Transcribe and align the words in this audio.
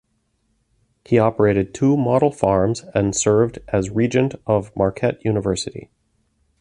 He 1.05 1.19
operated 1.19 1.75
two 1.75 1.95
model 1.95 2.31
farms 2.31 2.83
and 2.95 3.15
served 3.15 3.59
as 3.67 3.91
regent 3.91 4.33
of 4.47 4.75
Marquette 4.75 5.23
University. 5.23 5.91